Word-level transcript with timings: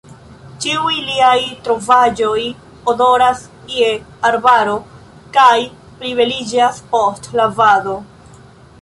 Ĉiuj 0.63 0.93
liaj 1.09 1.35
trovaĵoj 1.67 2.39
odoras 2.95 3.45
je 3.75 3.93
arbaro 4.33 4.75
kaj 5.39 5.55
plibeliĝas 6.01 6.85
post 6.97 7.35
lavado. 7.43 7.99